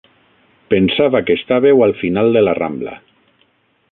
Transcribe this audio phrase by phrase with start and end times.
[0.73, 2.99] Pensava que estàveu al final de la Rambla.